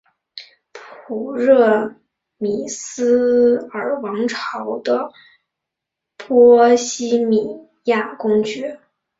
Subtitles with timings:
[0.73, 1.93] 普热
[2.37, 5.13] 米斯尔王朝的
[6.17, 8.79] 波希米亚公爵。